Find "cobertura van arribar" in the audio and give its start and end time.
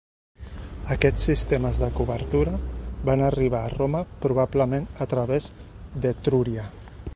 1.99-3.61